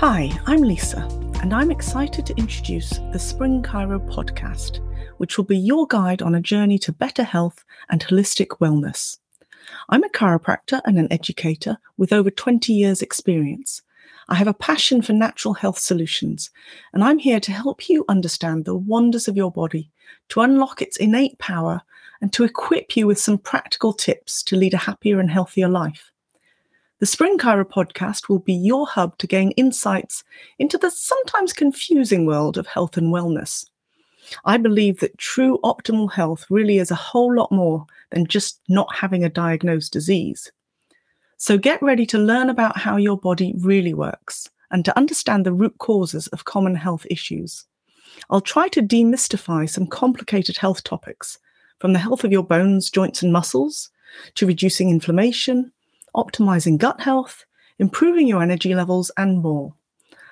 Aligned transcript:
Hi, 0.00 0.30
I'm 0.46 0.62
Lisa, 0.62 1.00
and 1.42 1.52
I'm 1.52 1.72
excited 1.72 2.24
to 2.24 2.36
introduce 2.36 3.00
the 3.10 3.18
Spring 3.18 3.64
Chiro 3.64 3.98
podcast, 4.08 4.78
which 5.16 5.36
will 5.36 5.44
be 5.44 5.58
your 5.58 5.88
guide 5.88 6.22
on 6.22 6.36
a 6.36 6.40
journey 6.40 6.78
to 6.78 6.92
better 6.92 7.24
health 7.24 7.64
and 7.90 8.00
holistic 8.04 8.60
wellness. 8.60 9.18
I'm 9.88 10.04
a 10.04 10.08
chiropractor 10.10 10.80
and 10.84 11.00
an 11.00 11.12
educator 11.12 11.78
with 11.96 12.12
over 12.12 12.30
20 12.30 12.72
years' 12.72 13.02
experience. 13.02 13.82
I 14.28 14.36
have 14.36 14.46
a 14.46 14.54
passion 14.54 15.02
for 15.02 15.14
natural 15.14 15.54
health 15.54 15.80
solutions, 15.80 16.50
and 16.92 17.02
I'm 17.02 17.18
here 17.18 17.40
to 17.40 17.50
help 17.50 17.88
you 17.88 18.04
understand 18.08 18.66
the 18.66 18.76
wonders 18.76 19.26
of 19.26 19.36
your 19.36 19.50
body, 19.50 19.90
to 20.28 20.42
unlock 20.42 20.80
its 20.80 20.96
innate 20.98 21.40
power, 21.40 21.82
and 22.20 22.32
to 22.34 22.44
equip 22.44 22.96
you 22.96 23.08
with 23.08 23.18
some 23.18 23.36
practical 23.36 23.92
tips 23.92 24.44
to 24.44 24.54
lead 24.54 24.74
a 24.74 24.78
happier 24.78 25.18
and 25.18 25.28
healthier 25.28 25.68
life. 25.68 26.12
The 27.00 27.06
Spring 27.06 27.38
Chiro 27.38 27.62
podcast 27.64 28.28
will 28.28 28.40
be 28.40 28.52
your 28.52 28.84
hub 28.84 29.16
to 29.18 29.28
gain 29.28 29.52
insights 29.52 30.24
into 30.58 30.76
the 30.76 30.90
sometimes 30.90 31.52
confusing 31.52 32.26
world 32.26 32.58
of 32.58 32.66
health 32.66 32.96
and 32.96 33.14
wellness. 33.14 33.64
I 34.44 34.56
believe 34.56 34.98
that 34.98 35.16
true 35.16 35.60
optimal 35.62 36.10
health 36.10 36.44
really 36.50 36.78
is 36.78 36.90
a 36.90 36.96
whole 36.96 37.32
lot 37.32 37.52
more 37.52 37.86
than 38.10 38.26
just 38.26 38.60
not 38.68 38.92
having 38.92 39.22
a 39.22 39.28
diagnosed 39.28 39.92
disease. 39.92 40.50
So 41.36 41.56
get 41.56 41.80
ready 41.80 42.04
to 42.06 42.18
learn 42.18 42.50
about 42.50 42.76
how 42.76 42.96
your 42.96 43.16
body 43.16 43.54
really 43.56 43.94
works 43.94 44.50
and 44.72 44.84
to 44.84 44.98
understand 44.98 45.46
the 45.46 45.52
root 45.52 45.78
causes 45.78 46.26
of 46.28 46.46
common 46.46 46.74
health 46.74 47.06
issues. 47.08 47.64
I'll 48.28 48.40
try 48.40 48.66
to 48.70 48.82
demystify 48.82 49.70
some 49.70 49.86
complicated 49.86 50.56
health 50.56 50.82
topics, 50.82 51.38
from 51.78 51.92
the 51.92 52.00
health 52.00 52.24
of 52.24 52.32
your 52.32 52.42
bones, 52.42 52.90
joints, 52.90 53.22
and 53.22 53.32
muscles 53.32 53.88
to 54.34 54.46
reducing 54.46 54.90
inflammation 54.90 55.70
optimizing 56.14 56.78
gut 56.78 57.00
health, 57.00 57.44
improving 57.78 58.26
your 58.26 58.42
energy 58.42 58.74
levels, 58.74 59.10
and 59.16 59.40
more. 59.40 59.74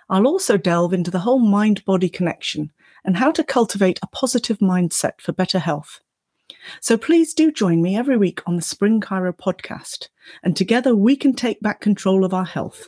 I'll 0.09 0.27
also 0.27 0.57
delve 0.57 0.93
into 0.93 1.11
the 1.11 1.21
whole 1.21 1.41
mind 1.41 1.85
body 1.85 2.09
connection 2.09 2.73
and 3.05 3.17
how 3.17 3.31
to 3.33 3.45
cultivate 3.45 3.99
a 4.03 4.07
positive 4.09 4.59
mindset 4.59 5.21
for 5.21 5.33
better 5.33 5.59
health. 5.59 6.01
So 6.81 6.97
please 6.97 7.35
do 7.35 7.53
join 7.53 7.83
me 7.83 7.97
every 7.97 8.17
week 8.17 8.41
on 8.47 8.57
the 8.57 8.63
Spring 8.63 9.01
Chiro 9.01 9.33
podcast, 9.33 10.09
and 10.43 10.57
together 10.57 10.95
we 10.95 11.17
can 11.17 11.35
take 11.35 11.61
back 11.61 11.81
control 11.81 12.25
of 12.25 12.35
our 12.35 12.45
health. 12.45 12.87